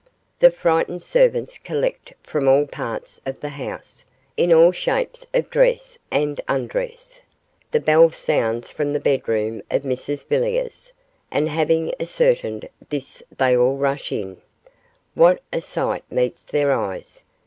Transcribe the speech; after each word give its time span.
The 0.39 0.49
frightened 0.49 1.03
servants 1.03 1.59
collect 1.59 2.13
from 2.23 2.47
all 2.47 2.65
parts 2.65 3.21
of 3.23 3.39
the 3.39 3.49
house, 3.49 4.03
in 4.35 4.51
all 4.51 4.71
shapes 4.71 5.27
of 5.31 5.51
dress 5.51 5.99
and 6.09 6.41
undress. 6.47 7.21
The 7.69 7.81
bell 7.81 8.09
sounds 8.09 8.71
from 8.71 8.93
the 8.93 8.99
bedroom 8.99 9.61
of 9.69 9.83
Mrs 9.83 10.27
Villiers, 10.27 10.91
and 11.29 11.47
having 11.49 11.93
ascertained 11.99 12.67
this 12.89 13.21
they 13.37 13.55
all 13.55 13.77
rush 13.77 14.11
in. 14.11 14.41
What 15.13 15.43
a 15.53 15.61
sight 15.61 16.03
meets 16.09 16.45
their 16.45 16.71
eyes. 16.71 17.21